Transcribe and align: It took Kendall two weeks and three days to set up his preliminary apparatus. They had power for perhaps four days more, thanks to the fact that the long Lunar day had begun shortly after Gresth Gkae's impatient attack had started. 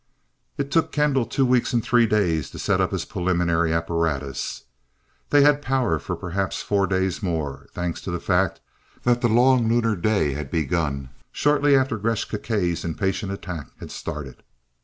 It 0.57 0.71
took 0.71 0.91
Kendall 0.91 1.27
two 1.27 1.45
weeks 1.45 1.73
and 1.73 1.83
three 1.83 2.07
days 2.07 2.49
to 2.49 2.57
set 2.57 2.81
up 2.81 2.89
his 2.91 3.05
preliminary 3.05 3.71
apparatus. 3.71 4.63
They 5.29 5.43
had 5.43 5.61
power 5.61 5.99
for 5.99 6.15
perhaps 6.15 6.63
four 6.63 6.87
days 6.87 7.21
more, 7.21 7.67
thanks 7.73 8.01
to 8.01 8.09
the 8.09 8.19
fact 8.19 8.61
that 9.03 9.21
the 9.21 9.29
long 9.29 9.67
Lunar 9.69 9.95
day 9.95 10.33
had 10.33 10.49
begun 10.49 11.11
shortly 11.31 11.75
after 11.75 11.99
Gresth 11.99 12.29
Gkae's 12.29 12.83
impatient 12.83 13.31
attack 13.31 13.67
had 13.79 13.91
started. 13.91 14.41